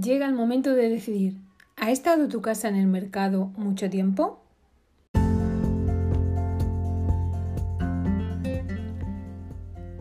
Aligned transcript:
Llega 0.00 0.26
el 0.26 0.32
momento 0.32 0.74
de 0.74 0.88
decidir, 0.88 1.36
¿ha 1.76 1.90
estado 1.90 2.26
tu 2.26 2.40
casa 2.40 2.66
en 2.66 2.76
el 2.76 2.86
mercado 2.86 3.50
mucho 3.58 3.90
tiempo? 3.90 4.40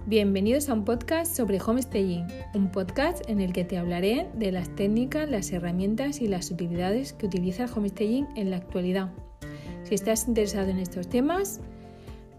Bienvenidos 0.05 0.69
a 0.69 0.75
un 0.75 0.85
podcast 0.85 1.35
sobre 1.35 1.59
homestaying, 1.59 2.25
un 2.53 2.71
podcast 2.71 3.29
en 3.29 3.41
el 3.41 3.51
que 3.51 3.65
te 3.65 3.77
hablaré 3.77 4.29
de 4.33 4.53
las 4.53 4.73
técnicas, 4.77 5.29
las 5.29 5.51
herramientas 5.51 6.21
y 6.21 6.29
las 6.29 6.51
utilidades 6.51 7.11
que 7.11 7.25
utiliza 7.25 7.65
el 7.65 7.71
homestaying 7.75 8.29
en 8.37 8.49
la 8.49 8.55
actualidad. 8.55 9.11
Si 9.83 9.93
estás 9.93 10.25
interesado 10.25 10.69
en 10.69 10.79
estos 10.79 11.09
temas, 11.09 11.59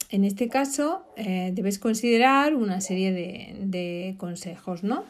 En 0.09 0.23
este 0.25 0.49
caso, 0.49 1.05
eh, 1.17 1.51
debes 1.53 1.77
considerar 1.77 2.55
una 2.55 2.81
serie 2.81 3.11
de, 3.11 4.15
consejos, 4.17 4.83
¿no? 4.83 5.03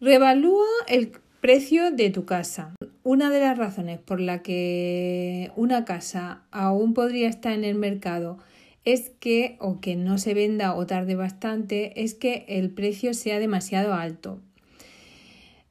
Revalúa 0.00 0.66
el 0.86 1.12
Precio 1.40 1.92
de 1.92 2.10
tu 2.10 2.24
casa. 2.24 2.74
Una 3.04 3.30
de 3.30 3.38
las 3.38 3.56
razones 3.56 4.00
por 4.00 4.20
la 4.20 4.42
que 4.42 5.52
una 5.54 5.84
casa 5.84 6.42
aún 6.50 6.94
podría 6.94 7.28
estar 7.28 7.52
en 7.52 7.62
el 7.62 7.76
mercado 7.76 8.38
es 8.84 9.12
que, 9.20 9.56
o 9.60 9.80
que 9.80 9.94
no 9.94 10.18
se 10.18 10.34
venda 10.34 10.74
o 10.74 10.84
tarde 10.86 11.14
bastante, 11.14 12.02
es 12.02 12.14
que 12.14 12.44
el 12.48 12.70
precio 12.70 13.14
sea 13.14 13.38
demasiado 13.38 13.94
alto. 13.94 14.40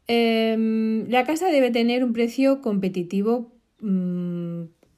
Em, 0.07 1.09
la 1.09 1.25
casa 1.25 1.47
debe 1.47 1.69
tener 1.69 2.05
un 2.05 2.13
precio 2.13 2.61
competitivo 2.61 3.51
mm, 3.81 4.26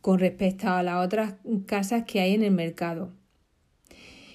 con 0.01 0.19
respecto 0.19 0.69
a 0.69 0.83
las 0.83 1.05
otras 1.05 1.35
casas 1.65 2.03
que 2.05 2.19
hay 2.19 2.33
en 2.33 2.43
el 2.43 2.51
mercado 2.51 3.11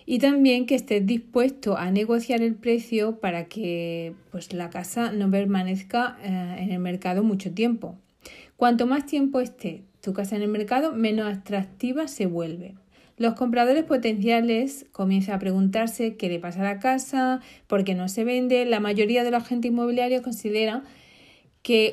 y 0.06 0.18
también 0.18 0.66
que 0.66 0.74
estés 0.74 1.06
dispuesto 1.06 1.76
a 1.76 1.90
negociar 1.90 2.42
el 2.42 2.54
precio 2.54 3.20
para 3.20 3.46
que 3.46 4.14
pues, 4.30 4.52
la 4.52 4.70
casa 4.70 5.12
no 5.12 5.30
permanezca 5.30 6.18
eh, 6.22 6.56
en 6.58 6.72
el 6.72 6.78
mercado 6.78 7.22
mucho 7.22 7.52
tiempo. 7.52 7.96
Cuanto 8.56 8.86
más 8.86 9.06
tiempo 9.06 9.40
esté 9.40 9.82
tu 10.00 10.12
casa 10.12 10.36
en 10.36 10.42
el 10.42 10.48
mercado, 10.48 10.92
menos 10.92 11.32
atractiva 11.32 12.08
se 12.08 12.26
vuelve. 12.26 12.74
Los 13.16 13.34
compradores 13.34 13.84
potenciales 13.84 14.86
comienzan 14.92 15.36
a 15.36 15.38
preguntarse 15.38 16.16
qué 16.16 16.28
le 16.28 16.40
pasa 16.40 16.60
a 16.60 16.64
la 16.64 16.80
casa, 16.80 17.40
por 17.66 17.84
qué 17.84 17.94
no 17.94 18.08
se 18.08 18.24
vende. 18.24 18.64
La 18.66 18.80
mayoría 18.80 19.24
de 19.24 19.30
los 19.30 19.44
agentes 19.44 19.70
inmobiliarios 19.70 20.22
consideran 20.22 20.82
que 21.62 21.92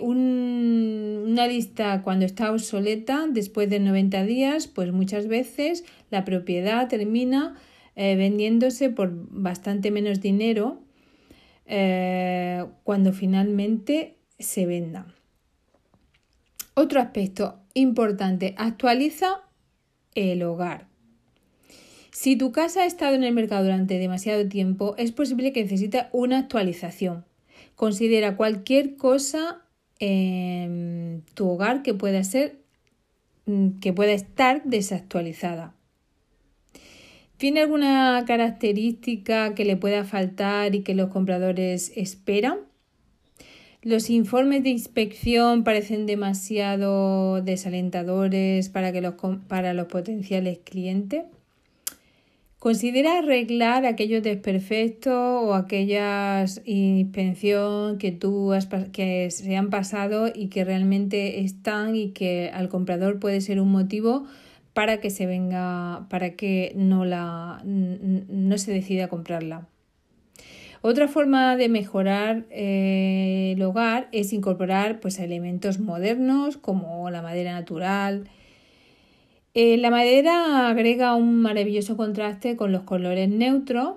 una 1.31 1.47
lista 1.47 2.01
cuando 2.03 2.25
está 2.25 2.51
obsoleta, 2.51 3.25
después 3.29 3.69
de 3.69 3.79
90 3.79 4.23
días, 4.25 4.67
pues 4.67 4.91
muchas 4.91 5.27
veces 5.27 5.85
la 6.09 6.25
propiedad 6.25 6.87
termina 6.87 7.55
eh, 7.95 8.15
vendiéndose 8.15 8.89
por 8.89 9.11
bastante 9.13 9.91
menos 9.91 10.21
dinero 10.21 10.81
eh, 11.65 12.65
cuando 12.83 13.13
finalmente 13.13 14.17
se 14.39 14.65
venda. 14.65 15.07
Otro 16.73 16.99
aspecto 16.99 17.59
importante, 17.73 18.53
actualiza 18.57 19.41
el 20.15 20.43
hogar. 20.43 20.87
Si 22.11 22.35
tu 22.35 22.51
casa 22.51 22.81
ha 22.81 22.85
estado 22.85 23.15
en 23.15 23.23
el 23.23 23.33
mercado 23.33 23.63
durante 23.63 23.97
demasiado 23.97 24.47
tiempo, 24.49 24.95
es 24.97 25.11
posible 25.11 25.53
que 25.53 25.63
necesite 25.63 26.07
una 26.11 26.39
actualización. 26.39 27.25
Considera 27.75 28.35
cualquier 28.35 28.97
cosa 28.97 29.61
en 30.01 31.23
tu 31.35 31.47
hogar 31.47 31.84
que 31.84 31.94
pueda 31.94 32.23
ser 32.25 32.57
mm, 33.45 33.79
que 33.79 33.94
pueda 33.94 34.12
estar 34.12 34.63
desactualizada. 34.66 35.73
¿Tiene 37.38 37.62
alguna 37.62 38.23
característica 38.28 39.56
que 39.56 39.66
le 39.66 39.78
pueda 39.78 40.03
faltar 40.03 40.75
y 40.75 40.81
que 40.81 40.94
los 40.94 41.09
compradores 41.09 41.91
esperan? 41.95 42.59
Los 43.84 44.11
informes 44.11 44.61
de 44.63 44.69
inspección 44.69 45.63
parecen 45.63 46.06
demasiado 46.06 47.41
desalentadores 47.41 48.69
para, 48.69 48.91
que 48.91 49.01
los, 49.01 49.16
para 49.47 49.73
los 49.73 49.88
potenciales 49.88 50.59
clientes. 50.63 51.23
Considera 52.61 53.17
arreglar 53.17 53.88
aquellos 53.88 54.22
desperfectos 54.22 55.16
o 55.16 55.55
aquellas 55.55 56.61
inspección 56.63 57.97
que 57.97 58.11
tú 58.11 58.53
has, 58.53 58.67
que 58.91 59.31
se 59.31 59.57
han 59.57 59.72
pasado 59.72 60.27
y 60.31 60.49
que 60.49 60.63
realmente 60.63 61.39
están 61.39 61.95
y 61.95 62.09
que 62.11 62.51
al 62.53 62.69
comprador 62.69 63.17
puede 63.17 63.41
ser 63.41 63.59
un 63.59 63.72
motivo 63.72 64.27
para 64.73 64.99
que 64.99 65.09
se 65.09 65.25
venga, 65.25 66.05
para 66.11 66.35
que 66.35 66.73
no, 66.75 67.03
la, 67.03 67.63
no 67.66 68.57
se 68.59 68.72
decida 68.72 69.07
comprarla. 69.07 69.67
Otra 70.83 71.07
forma 71.07 71.57
de 71.57 71.67
mejorar 71.67 72.45
eh, 72.51 73.53
el 73.55 73.63
hogar 73.63 74.07
es 74.11 74.33
incorporar 74.33 74.99
pues, 74.99 75.17
elementos 75.17 75.79
modernos 75.79 76.57
como 76.57 77.09
la 77.09 77.23
madera 77.23 77.53
natural. 77.53 78.29
Eh, 79.53 79.78
la 79.78 79.89
madera 79.91 80.69
agrega 80.69 81.16
un 81.16 81.41
maravilloso 81.41 81.97
contraste 81.97 82.56
con 82.56 82.72
los 82.72 82.84
colores 82.84 83.28
neutros 83.28 83.95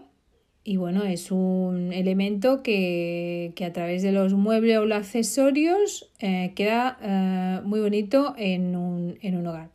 y 0.64 0.76
bueno, 0.78 1.04
es 1.04 1.30
un 1.30 1.92
elemento 1.92 2.62
que, 2.62 3.52
que 3.54 3.64
a 3.64 3.72
través 3.72 4.02
de 4.02 4.10
los 4.12 4.32
muebles 4.32 4.78
o 4.78 4.86
los 4.86 4.98
accesorios 4.98 6.10
eh, 6.18 6.52
queda 6.56 7.62
muy 7.64 7.80
bonito 7.80 8.34
en 8.36 8.74
un, 8.74 9.18
en 9.20 9.36
un 9.36 9.46
hogar. 9.46 9.70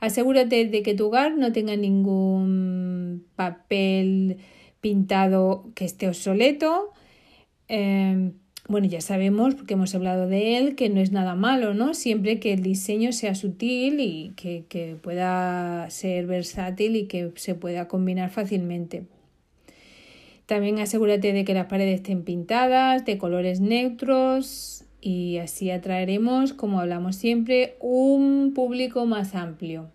Asegúrate 0.00 0.66
de 0.66 0.82
que 0.82 0.94
tu 0.94 1.06
hogar 1.06 1.36
no 1.36 1.52
tenga 1.52 1.74
ningún 1.76 3.26
papel 3.34 4.36
pintado 4.82 5.70
que 5.74 5.86
esté 5.86 6.06
obsoleto. 6.06 6.92
Bueno, 8.68 8.86
ya 8.86 9.00
sabemos, 9.00 9.54
porque 9.54 9.74
hemos 9.74 9.94
hablado 9.94 10.26
de 10.26 10.56
él, 10.56 10.74
que 10.74 10.88
no 10.88 11.00
es 11.00 11.12
nada 11.12 11.34
malo, 11.34 11.74
¿no? 11.74 11.94
Siempre 11.94 12.40
que 12.40 12.52
el 12.52 12.62
diseño 12.62 13.12
sea 13.12 13.34
sutil 13.34 14.00
y 14.00 14.32
que, 14.36 14.64
que 14.68 14.96
pueda 15.00 15.88
ser 15.90 16.26
versátil 16.26 16.96
y 16.96 17.06
que 17.06 17.32
se 17.36 17.54
pueda 17.54 17.88
combinar 17.88 18.30
fácilmente. 18.30 19.04
También 20.46 20.78
asegúrate 20.78 21.32
de 21.32 21.44
que 21.44 21.54
las 21.54 21.66
paredes 21.66 21.96
estén 21.96 22.22
pintadas 22.22 23.04
de 23.04 23.18
colores 23.18 23.60
neutros, 23.60 24.84
y 25.04 25.36
así 25.36 25.70
atraeremos, 25.70 26.54
como 26.54 26.80
hablamos 26.80 27.16
siempre, 27.16 27.76
un 27.78 28.52
público 28.54 29.04
más 29.04 29.34
amplio. 29.34 29.90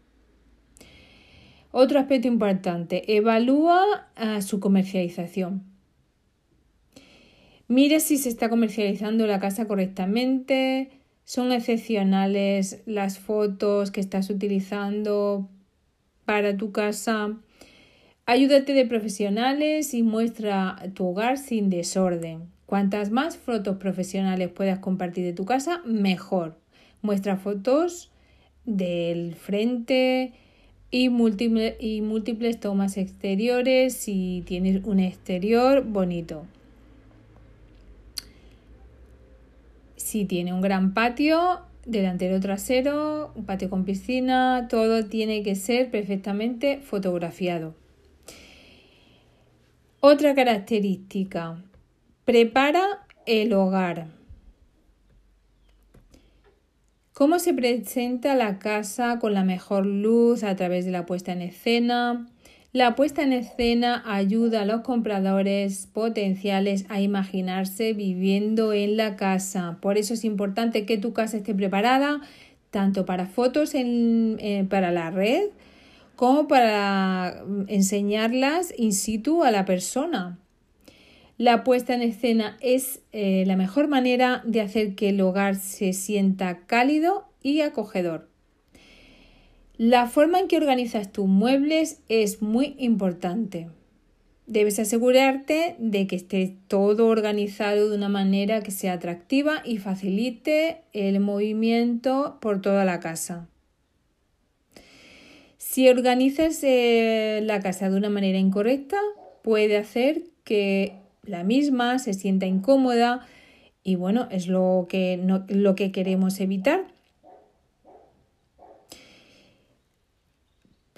Otro 1.72 2.00
aspecto 2.00 2.28
importante, 2.28 3.16
evalúa 3.16 4.08
ah, 4.16 4.42
su 4.44 4.60
comercialización. 4.60 5.69
Mira 7.70 8.00
si 8.00 8.18
se 8.18 8.30
está 8.30 8.50
comercializando 8.50 9.28
la 9.28 9.40
casa 9.40 9.68
correctamente, 9.68 10.90
son 11.24 11.52
excepcionales 11.52 12.82
las 12.88 13.20
fotos 13.20 13.92
que 13.92 14.02
estás 14.02 14.32
utilizando 14.32 15.48
para 16.26 16.58
tu 16.58 16.72
casa. 16.72 17.38
Ayúdate 18.26 18.74
de 18.74 18.88
profesionales 18.88 19.94
y 19.94 20.02
muestra 20.02 20.78
tu 20.96 21.10
hogar 21.10 21.38
sin 21.38 21.70
desorden. 21.70 22.50
Cuantas 22.66 23.12
más 23.12 23.38
fotos 23.38 23.78
profesionales 23.78 24.50
puedas 24.50 24.80
compartir 24.80 25.24
de 25.24 25.34
tu 25.34 25.46
casa, 25.46 25.84
mejor. 25.86 26.58
Muestra 27.04 27.38
fotos 27.38 28.12
del 28.66 29.36
frente 29.36 30.34
y, 30.90 31.04
y 31.06 32.02
múltiples 32.02 32.60
tomas 32.60 32.98
exteriores 32.98 33.94
si 33.94 34.44
tienes 34.48 34.84
un 34.86 35.00
exterior 35.00 35.84
bonito. 35.84 36.48
Si 40.10 40.26
tiene 40.26 40.52
un 40.52 40.60
gran 40.60 40.96
patio, 40.96 41.60
delantero 41.86 42.40
trasero, 42.40 43.32
un 43.36 43.46
patio 43.46 43.70
con 43.70 43.86
piscina, 43.86 44.68
todo 44.68 45.06
tiene 45.06 45.44
que 45.44 45.54
ser 45.54 45.92
perfectamente 45.92 46.80
fotografiado. 46.80 47.76
Otra 50.00 50.34
característica, 50.34 51.64
prepara 52.26 53.06
el 53.28 53.54
hogar. 53.54 54.08
¿Cómo 57.14 57.38
se 57.38 57.54
presenta 57.54 58.34
la 58.34 58.58
casa 58.58 59.20
con 59.20 59.36
la 59.36 59.44
mejor 59.44 59.86
luz 59.86 60.44
a 60.44 60.56
través 60.56 60.86
de 60.86 60.92
la 60.92 61.06
puesta 61.06 61.34
en 61.34 61.44
escena? 61.44 62.26
La 62.72 62.96
puesta 62.96 63.24
en 63.24 63.34
escena 63.34 64.04
ayuda 64.06 64.62
a 64.62 64.66
los 64.66 64.82
compradores 64.82 65.88
potenciales 65.88 66.86
a 66.90 67.02
imaginarse 67.02 67.94
viviendo 67.94 68.74
en 68.74 68.96
la 68.96 69.16
casa. 69.16 69.80
Por 69.82 69.98
eso 69.98 70.14
es 70.14 70.24
importante 70.24 70.86
que 70.86 71.00
tu 71.00 71.12
casa 71.12 71.38
esté 71.38 71.56
preparada 71.56 72.22
tanto 72.70 73.08
para 73.08 73.26
fotos 73.26 73.74
para 74.70 74.92
la 74.92 75.10
red 75.10 75.50
como 76.16 76.48
para 76.48 77.44
enseñarlas 77.68 78.72
in 78.78 78.94
situ 78.94 79.44
a 79.44 79.50
la 79.50 79.66
persona. 79.66 80.38
La 81.40 81.64
puesta 81.64 81.96
en 81.96 82.04
escena 82.04 82.56
es 82.62 83.02
eh, 83.14 83.46
la 83.48 83.56
mejor 83.56 83.88
manera 83.88 84.44
de 84.46 84.62
hacer 84.62 84.94
que 84.94 85.10
el 85.10 85.22
hogar 85.22 85.56
se 85.56 85.94
sienta 85.94 86.68
cálido 86.68 87.26
y 87.42 87.62
acogedor. 87.62 88.29
La 89.80 90.08
forma 90.08 90.42
en 90.42 90.50
que 90.50 90.58
organizas 90.58 91.10
tus 91.10 91.26
muebles 91.26 92.02
es 92.10 92.42
muy 92.42 92.76
importante. 92.80 93.70
Debes 94.46 94.78
asegurarte 94.78 95.78
de 95.80 96.06
que 96.06 96.18
esté 96.18 96.58
todo 96.68 97.08
organizado 97.08 97.90
de 97.90 97.96
una 97.96 98.10
manera 98.10 98.62
que 98.62 98.72
sea 98.72 98.92
atractiva 98.92 99.62
y 99.64 99.78
facilite 99.78 100.82
el 100.92 101.22
movimiento 101.22 102.40
por 102.42 102.60
toda 102.60 102.84
la 102.84 103.00
casa. 103.00 103.48
Si 105.58 105.88
organizas 105.88 106.62
eh, 106.64 107.40
la 107.46 107.62
casa 107.62 107.90
de 107.90 107.96
una 107.96 108.10
manera 108.10 108.38
incorrecta, 108.38 108.98
puede 109.44 109.78
hacer 109.78 110.24
que 110.44 110.96
la 111.24 111.46
misma 111.46 112.00
se 112.00 112.14
sienta 112.14 112.46
incómoda 112.46 113.26
y 113.82 113.96
bueno, 113.96 114.28
es 114.30 114.50
lo 114.50 114.88
que, 114.90 115.26
lo 115.48 115.76
que 115.76 115.94
queremos 115.94 116.42
evitar. 116.42 116.99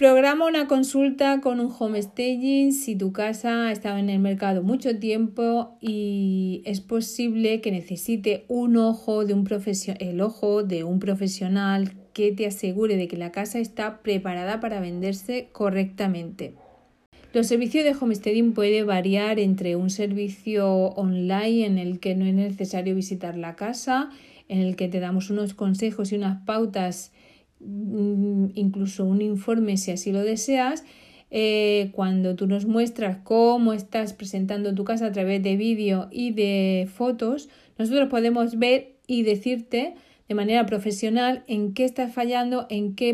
Programa 0.01 0.47
una 0.47 0.65
consulta 0.65 1.41
con 1.41 1.59
un 1.59 1.71
home 1.77 2.01
staging 2.01 2.73
si 2.73 2.95
tu 2.95 3.13
casa 3.13 3.67
ha 3.67 3.71
estado 3.71 3.99
en 3.99 4.09
el 4.09 4.17
mercado 4.17 4.63
mucho 4.63 4.97
tiempo 4.97 5.77
y 5.79 6.63
es 6.65 6.81
posible 6.81 7.61
que 7.61 7.69
necesite 7.69 8.45
un 8.47 8.77
ojo 8.77 9.25
de 9.25 9.35
un 9.35 9.47
el 9.99 10.21
ojo 10.21 10.63
de 10.63 10.83
un 10.83 10.97
profesional 10.97 11.93
que 12.13 12.31
te 12.31 12.47
asegure 12.47 12.97
de 12.97 13.07
que 13.07 13.15
la 13.15 13.31
casa 13.31 13.59
está 13.59 14.01
preparada 14.01 14.59
para 14.59 14.79
venderse 14.79 15.49
correctamente. 15.51 16.55
Los 17.31 17.45
servicios 17.45 17.83
de 17.83 17.93
homesteading 17.93 18.53
puede 18.53 18.81
variar 18.81 19.37
entre 19.37 19.75
un 19.75 19.91
servicio 19.91 20.67
online 20.95 21.63
en 21.67 21.77
el 21.77 21.99
que 21.99 22.15
no 22.15 22.25
es 22.25 22.33
necesario 22.33 22.95
visitar 22.95 23.37
la 23.37 23.55
casa, 23.55 24.09
en 24.47 24.61
el 24.61 24.75
que 24.75 24.87
te 24.87 24.99
damos 24.99 25.29
unos 25.29 25.53
consejos 25.53 26.11
y 26.11 26.15
unas 26.15 26.43
pautas 26.43 27.11
incluso 27.63 29.05
un 29.05 29.21
informe 29.21 29.77
si 29.77 29.91
así 29.91 30.11
lo 30.11 30.21
deseas, 30.21 30.83
eh, 31.29 31.91
cuando 31.93 32.35
tú 32.35 32.45
nos 32.45 32.65
muestras 32.65 33.17
cómo 33.23 33.71
estás 33.71 34.13
presentando 34.13 34.75
tu 34.75 34.83
casa 34.83 35.07
a 35.07 35.11
través 35.11 35.41
de 35.41 35.55
vídeo 35.55 36.09
y 36.11 36.31
de 36.31 36.89
fotos, 36.93 37.47
nosotros 37.77 38.09
podemos 38.09 38.59
ver 38.59 38.97
y 39.07 39.23
decirte 39.23 39.95
de 40.27 40.35
manera 40.35 40.65
profesional 40.65 41.43
en 41.47 41.73
qué 41.73 41.85
estás 41.85 42.13
fallando, 42.13 42.65
en 42.69 42.95
qué 42.95 43.13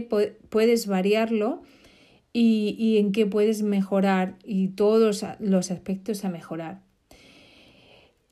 puedes 0.50 0.88
variarlo 0.88 1.62
y, 2.34 2.98
en 2.98 3.12
qué 3.12 3.26
puedes 3.26 3.64
mejorar 3.64 4.38
y 4.44 4.70
todos 4.70 5.26
los 5.40 5.72
aspectos 5.72 6.26
a 6.26 6.30
mejorar. 6.30 6.82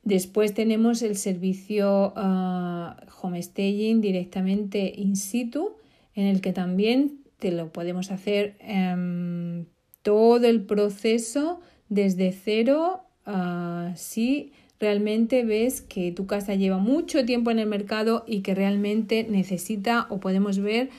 Después 0.04 0.54
tenemos 0.54 1.02
el 1.02 1.16
servicio 1.16 2.12
uh, 2.16 2.94
homestaging 3.20 4.00
directamente 4.00 4.92
in 4.96 5.16
situ, 5.16 5.76
en 6.16 6.26
el 6.26 6.40
que 6.40 6.52
también 6.52 7.20
te 7.38 7.52
lo 7.52 7.70
podemos 7.70 8.10
hacer 8.10 8.56
em, 8.58 9.66
todo 10.02 10.46
el 10.46 10.62
proceso 10.62 11.60
desde 11.88 12.32
cero 12.32 13.02
ah, 13.26 13.92
si 13.94 14.52
realmente 14.80 15.44
ves 15.44 15.80
que 15.80 16.10
tu 16.12 16.26
casa 16.26 16.54
lleva 16.54 16.78
mucho 16.78 17.24
tiempo 17.24 17.50
en 17.50 17.58
el 17.58 17.68
mercado 17.68 18.24
y 18.26 18.40
que 18.40 18.54
realmente 18.54 19.26
necesita 19.28 20.06
o 20.10 20.18
podemos 20.18 20.58
ver 20.58 20.90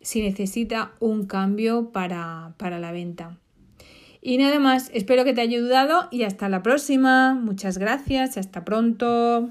si 0.00 0.22
necesita 0.22 0.92
un 1.00 1.26
cambio 1.26 1.90
para, 1.90 2.54
para 2.58 2.78
la 2.78 2.92
venta. 2.92 3.38
Y 4.22 4.38
nada 4.38 4.58
más, 4.58 4.90
espero 4.92 5.24
que 5.24 5.32
te 5.32 5.40
haya 5.40 5.56
ayudado 5.56 6.08
y 6.10 6.22
hasta 6.22 6.48
la 6.48 6.62
próxima. 6.62 7.34
Muchas 7.34 7.78
gracias, 7.78 8.36
hasta 8.36 8.64
pronto. 8.64 9.50